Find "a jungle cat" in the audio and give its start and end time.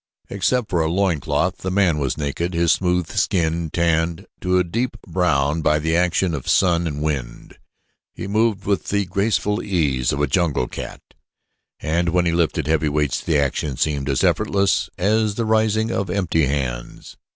10.19-11.01